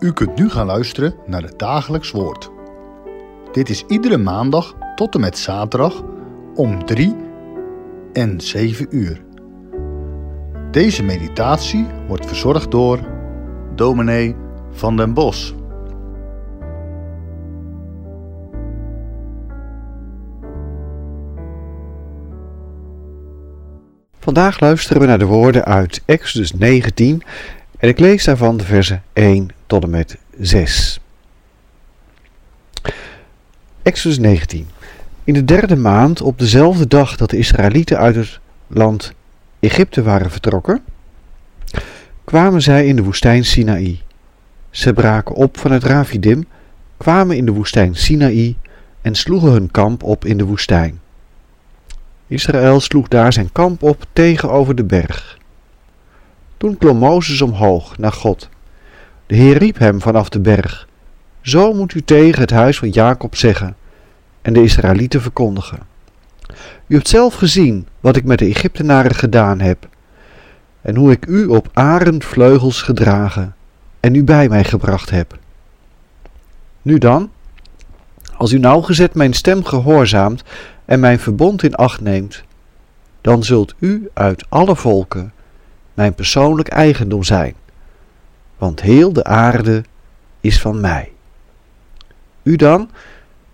[0.00, 2.50] U kunt nu gaan luisteren naar het dagelijks woord.
[3.52, 6.02] Dit is iedere maandag tot en met zaterdag
[6.54, 7.16] om 3
[8.12, 9.22] en 7 uur.
[10.70, 12.98] Deze meditatie wordt verzorgd door
[13.74, 14.36] dominee
[14.70, 15.54] van den Bos.
[24.18, 27.22] Vandaag luisteren we naar de woorden uit Exodus 19
[27.78, 31.00] en ik lees daarvan de versen 1 tot en met 6.
[33.82, 34.66] Exodus 19.
[35.24, 39.12] In de derde maand, op dezelfde dag dat de Israëlieten uit het land
[39.60, 40.82] Egypte waren vertrokken,
[42.24, 44.00] kwamen zij in de woestijn Sinaï.
[44.70, 46.46] Ze braken op vanuit Rafidim,
[46.96, 48.56] kwamen in de woestijn Sinaï
[49.02, 51.00] en sloegen hun kamp op in de woestijn.
[52.26, 55.38] Israël sloeg daar zijn kamp op tegenover de berg.
[56.56, 58.48] Toen klom Mozes omhoog naar God.
[59.30, 60.88] De Heer riep hem vanaf de berg.
[61.40, 63.76] Zo moet u tegen het huis van Jacob zeggen
[64.42, 65.78] en de Israëlieten verkondigen.
[66.86, 69.88] U hebt zelf gezien wat ik met de Egyptenaren gedaan heb
[70.80, 73.54] en hoe ik u op arendvleugels gedragen
[74.00, 75.38] en u bij mij gebracht heb.
[76.82, 77.30] Nu dan,
[78.36, 80.42] als u nauwgezet mijn stem gehoorzaamt
[80.84, 82.42] en mijn verbond in acht neemt,
[83.20, 85.32] dan zult u uit alle volken
[85.94, 87.54] mijn persoonlijk eigendom zijn,
[88.60, 89.84] want heel de aarde
[90.40, 91.12] is van mij.
[92.42, 92.90] U dan,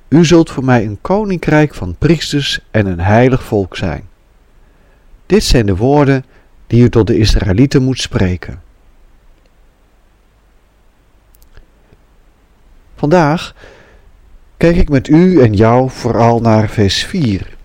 [0.08, 4.08] u zult voor mij een koninkrijk van priesters en een heilig volk zijn.
[5.26, 6.24] Dit zijn de woorden
[6.66, 8.62] die u tot de Israëlieten moet spreken.
[12.96, 13.54] Vandaag
[14.56, 17.56] kijk ik met u en jou vooral naar vers 4.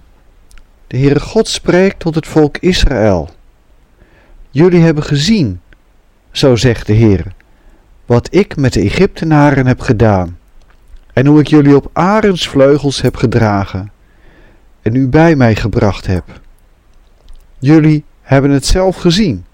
[0.88, 3.30] De Heere God spreekt tot het volk Israël.
[4.50, 5.62] Jullie hebben gezien,
[6.32, 7.34] zo zegt de Heer,
[8.06, 10.38] wat ik met de Egyptenaren heb gedaan,
[11.14, 13.92] en hoe ik jullie op arendsvleugels heb gedragen,
[14.82, 16.24] en u bij mij gebracht heb.
[17.60, 19.46] Jullie hebben het zelf gezien.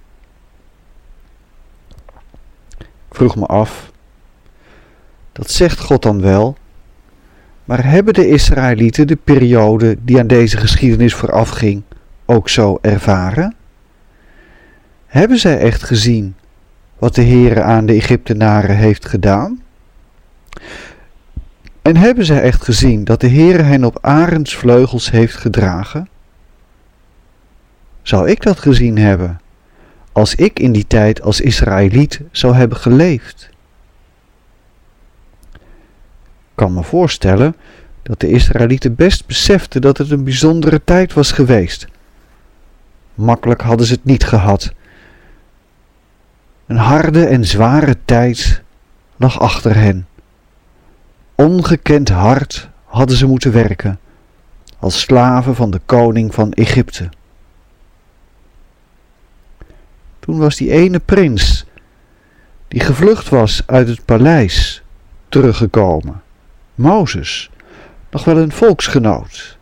[2.79, 3.91] Ik vroeg me af,
[5.31, 6.57] dat zegt God dan wel,
[7.65, 11.83] maar hebben de Israëlieten de periode die aan deze geschiedenis voorafging
[12.25, 13.55] ook zo ervaren?
[15.05, 16.35] Hebben zij echt gezien
[16.97, 19.61] wat de Heere aan de Egyptenaren heeft gedaan?
[21.81, 26.09] En hebben zij echt gezien dat de Heere hen op arendsvleugels heeft gedragen?
[28.01, 29.39] Zou ik dat gezien hebben,
[30.11, 33.49] als ik in die tijd als Israëliet zou hebben geleefd?
[35.53, 37.55] Ik kan me voorstellen
[38.03, 41.87] dat de Israëlieten best beseften dat het een bijzondere tijd was geweest.
[43.13, 44.73] Makkelijk hadden ze het niet gehad.
[46.67, 48.61] Een harde en zware tijd
[49.15, 50.07] lag achter hen.
[51.35, 53.99] Ongekend hard hadden ze moeten werken,
[54.79, 57.09] als slaven van de koning van Egypte.
[60.19, 61.65] Toen was die ene prins,
[62.67, 64.83] die gevlucht was uit het paleis,
[65.29, 66.21] teruggekomen.
[66.75, 67.49] Mozes,
[68.09, 69.57] nog wel een volksgenoot.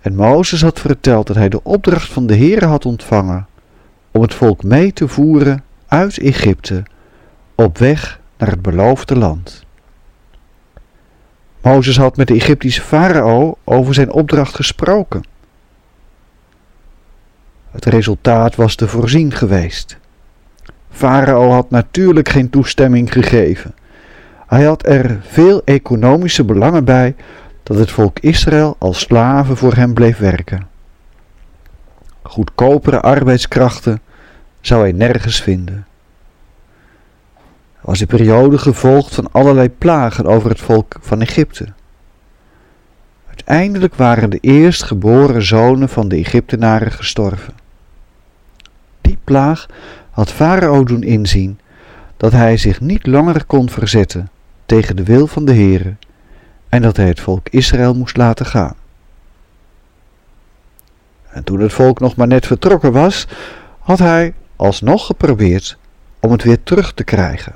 [0.00, 3.46] En Mozes had verteld dat hij de opdracht van de Heere had ontvangen
[4.10, 6.82] om het volk mee te voeren uit Egypte
[7.54, 9.64] op weg naar het beloofde land.
[11.62, 15.22] Mozes had met de Egyptische farao over zijn opdracht gesproken.
[17.70, 19.98] Het resultaat was te voorzien geweest.
[20.90, 23.74] Farao had natuurlijk geen toestemming gegeven.
[24.46, 27.14] Hij had er veel economische belangen bij
[27.62, 30.69] dat het volk Israël als slaven voor hem bleef werken.
[32.30, 34.00] Goedkopere arbeidskrachten
[34.60, 35.86] zou hij nergens vinden.
[37.80, 41.66] Er was een periode gevolgd van allerlei plagen over het volk van Egypte.
[43.28, 47.54] Uiteindelijk waren de eerstgeboren zonen van de Egyptenaren gestorven.
[49.00, 49.66] Die plaag
[50.10, 51.58] had Farao doen inzien
[52.16, 54.30] dat hij zich niet langer kon verzetten
[54.66, 55.94] tegen de wil van de Heere
[56.68, 58.74] en dat hij het volk Israël moest laten gaan.
[61.30, 63.26] En toen het volk nog maar net vertrokken was,
[63.78, 65.78] had hij alsnog geprobeerd
[66.20, 67.54] om het weer terug te krijgen.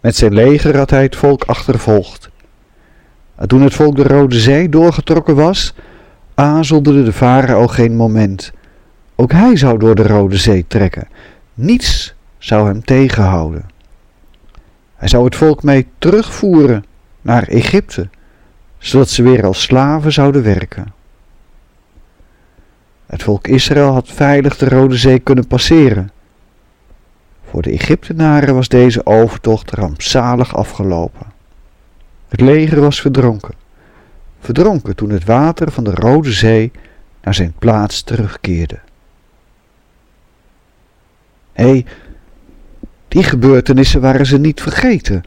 [0.00, 2.30] Met zijn leger had hij het volk achtervolgd.
[3.34, 5.74] En toen het volk de Rode Zee doorgetrokken was,
[6.34, 8.52] aarzelde de farao geen moment.
[9.16, 11.08] Ook hij zou door de Rode Zee trekken.
[11.54, 13.66] Niets zou hem tegenhouden.
[14.96, 16.84] Hij zou het volk mee terugvoeren
[17.20, 18.08] naar Egypte,
[18.78, 20.92] zodat ze weer als slaven zouden werken.
[23.08, 26.10] Het volk Israël had veilig de Rode Zee kunnen passeren.
[27.50, 31.26] Voor de Egyptenaren was deze overtocht rampzalig afgelopen.
[32.28, 33.54] Het leger was verdronken.
[34.40, 36.72] Verdronken toen het water van de Rode Zee
[37.22, 38.78] naar zijn plaats terugkeerde.
[41.52, 41.86] Hé, hey,
[43.08, 45.22] die gebeurtenissen waren ze niet vergeten.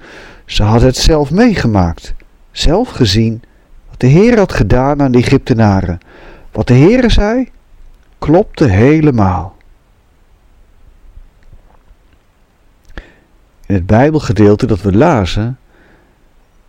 [0.45, 2.13] Ze hadden het zelf meegemaakt,
[2.51, 3.41] zelf gezien
[3.89, 5.99] wat de Heer had gedaan aan de Egyptenaren.
[6.51, 7.49] Wat de Heer zei,
[8.21, 9.55] klopte helemaal.
[13.65, 15.59] In het Bijbelgedeelte dat we lazen,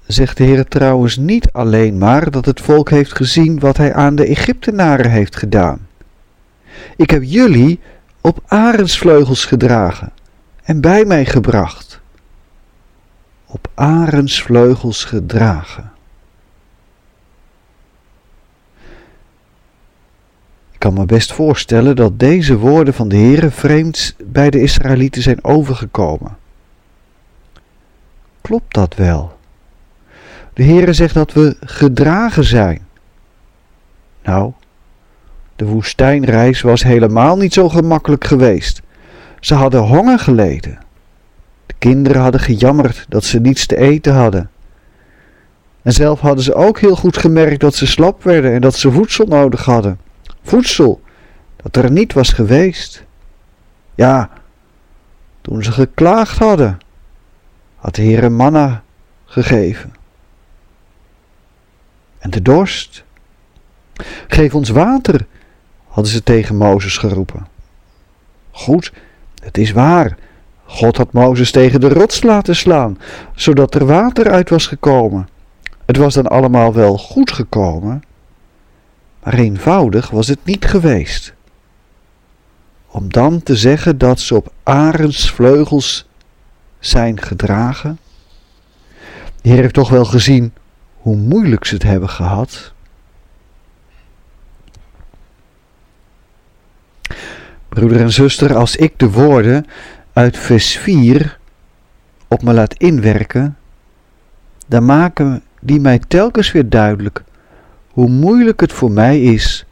[0.07, 4.15] zegt de Heer trouwens niet alleen maar dat het volk heeft gezien wat hij aan
[4.15, 5.87] de Egyptenaren heeft gedaan.
[6.97, 7.81] Ik heb jullie
[8.21, 10.13] op arendsvleugels gedragen
[10.63, 12.01] en bij mij gebracht.
[13.47, 15.92] Op arendsvleugels gedragen.
[20.83, 25.45] Kan me best voorstellen dat deze woorden van de Heere vreemd bij de Israëlieten zijn
[25.45, 26.37] overgekomen.
[28.41, 29.39] Klopt dat wel?
[30.53, 32.87] De Heere zegt dat we gedragen zijn.
[34.23, 34.53] Nou,
[35.57, 38.83] de woestijnreis was helemaal niet zo gemakkelijk geweest.
[39.41, 40.79] Ze hadden honger geleden.
[41.67, 44.51] De kinderen hadden gejammerd dat ze niets te eten hadden.
[45.83, 48.91] En zelf hadden ze ook heel goed gemerkt dat ze slap werden en dat ze
[48.91, 49.99] voedsel nodig hadden.
[50.43, 51.03] Voedsel
[51.57, 53.05] dat er niet was geweest.
[53.95, 54.31] Ja,
[55.41, 56.79] toen ze geklaagd hadden,
[57.77, 58.83] had de Heer manna
[59.25, 59.95] gegeven.
[62.19, 63.05] En de dorst.
[64.29, 65.27] Geef ons water,
[65.89, 67.47] hadden ze tegen Mozes geroepen.
[68.51, 68.93] Goed,
[69.43, 70.17] het is waar.
[70.65, 72.99] God had Mozes tegen de rots laten slaan,
[73.35, 75.29] zodat er water uit was gekomen.
[75.87, 78.03] Het was dan allemaal wel goed gekomen,
[79.23, 81.35] maar eenvoudig was het niet geweest.
[82.87, 86.09] Om dan te zeggen dat ze op arendsvleugels
[86.79, 87.99] zijn gedragen.
[89.43, 90.53] De Heer heeft toch wel gezien
[90.97, 92.73] hoe moeilijk ze het hebben gehad.
[97.69, 99.67] Broeder en zuster, als ik de woorden
[100.13, 101.39] uit vers 4
[102.29, 103.57] op me laat inwerken,
[104.67, 107.23] dan maken die mij telkens weer duidelijk
[107.93, 109.65] hoe moeilijk het voor mij is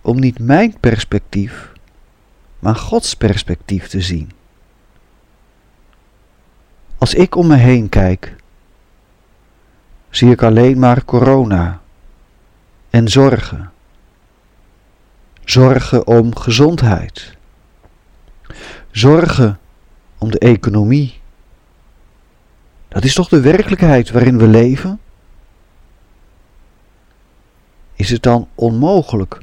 [0.00, 1.72] om niet mijn perspectief,
[2.58, 4.30] maar Gods perspectief te zien.
[6.98, 8.36] Als ik om me heen kijk,
[10.10, 11.80] zie ik alleen maar corona
[12.90, 13.70] en zorgen.
[15.44, 17.36] Zorgen om gezondheid.
[18.90, 19.58] Zorgen
[20.18, 21.20] om de economie.
[22.88, 25.00] Dat is toch de werkelijkheid waarin we leven?
[27.98, 29.38] Is het dan onmogelijk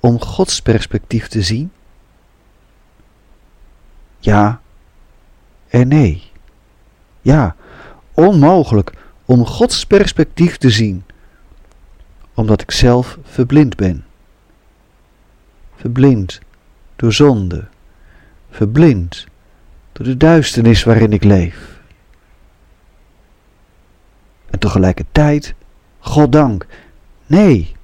[0.00, 1.72] om Gods perspectief te zien?
[4.18, 4.60] Ja
[5.68, 6.22] en nee.
[7.20, 7.56] Ja,
[8.14, 8.92] onmogelijk
[9.24, 11.04] om Gods perspectief te zien,
[12.34, 14.04] omdat ik zelf verblind ben.
[15.76, 16.40] Verblind
[16.96, 17.68] door zonde,
[18.50, 19.26] verblind
[19.92, 21.80] door de duisternis waarin ik leef.
[24.50, 25.54] En tegelijkertijd,
[25.98, 26.66] God dank,
[27.26, 27.74] nee,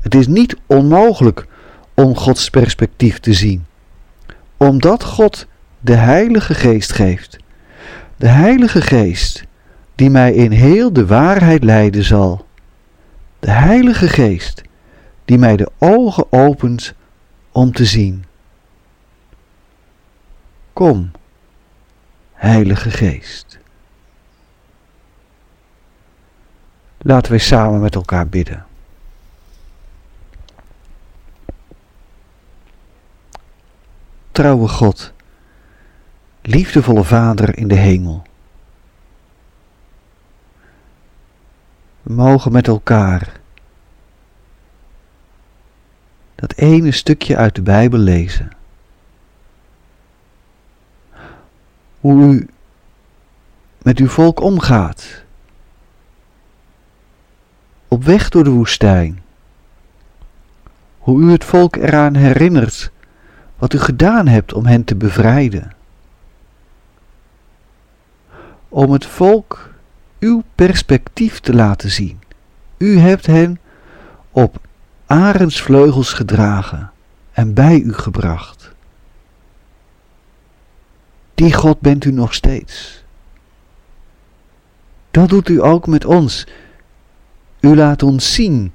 [0.00, 1.46] het is niet onmogelijk
[1.94, 3.66] om Gods perspectief te zien,
[4.56, 5.46] omdat God
[5.80, 7.36] de Heilige Geest geeft.
[8.16, 9.46] De Heilige Geest
[9.94, 12.46] die mij in heel de waarheid leiden zal.
[13.38, 14.62] De Heilige Geest,
[15.24, 16.94] die mij de ogen opent
[17.52, 18.24] om te zien.
[20.72, 21.10] Kom,
[22.32, 23.58] Heilige Geest.
[26.98, 28.66] Laten wij samen met elkaar bidden.
[34.32, 35.12] Trouwe God,
[36.40, 38.22] liefdevolle Vader in de hemel.
[42.02, 43.40] We mogen met elkaar
[46.34, 48.50] dat ene stukje uit de Bijbel lezen.
[52.00, 52.48] Hoe u
[53.82, 55.26] met uw volk omgaat.
[57.88, 59.22] Op weg door de woestijn.
[60.98, 62.90] Hoe u het volk eraan herinnert
[63.58, 65.72] wat u gedaan hebt om hen te bevrijden.
[68.68, 69.74] Om het volk
[70.18, 72.20] uw perspectief te laten zien.
[72.78, 73.60] U hebt hen
[74.30, 74.60] op
[75.06, 76.90] arendsvleugels gedragen
[77.32, 78.72] en bij u gebracht.
[81.34, 83.04] Die God bent u nog steeds.
[85.10, 86.46] Dat doet u ook met ons.
[87.60, 88.72] U laat ons zien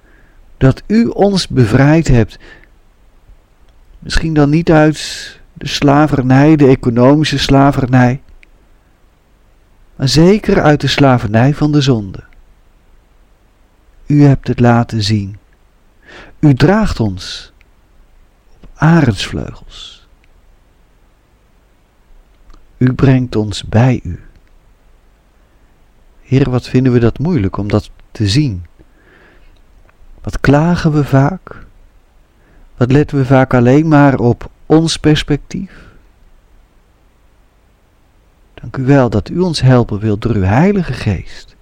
[0.58, 2.40] dat u ons bevrijd hebt.
[4.00, 8.22] Misschien dan niet uit de slavernij, de economische slavernij,
[9.96, 12.24] maar zeker uit de slavernij van de zonde.
[14.06, 15.38] U hebt het laten zien.
[16.40, 17.54] U draagt ons
[18.62, 20.08] op arendsvleugels.
[22.78, 24.20] U brengt ons bij u.
[26.22, 28.66] Heer, wat vinden we dat moeilijk om dat te zien?
[30.24, 31.66] Wat klagen we vaak?
[32.78, 35.88] Wat letten we vaak alleen maar op ons perspectief?
[38.54, 41.56] Dank u wel dat u ons helpen wilt door uw Heilige Geest.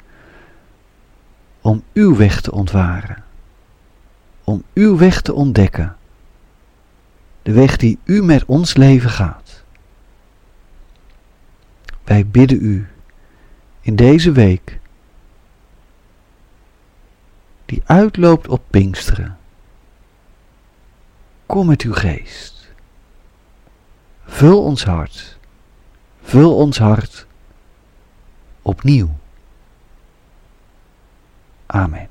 [1.61, 3.23] Om uw weg te ontwaren.
[4.43, 5.95] Om uw weg te ontdekken.
[7.41, 9.63] De weg die u met ons leven gaat.
[12.03, 12.87] Wij bidden u
[13.81, 14.79] in deze week
[17.71, 19.37] die uitloopt op Pinksteren.
[21.45, 22.67] Kom met uw geest.
[24.25, 25.37] Vul ons hart.
[26.21, 27.25] Vul ons hart
[28.61, 29.09] opnieuw.
[31.65, 32.09] Amen.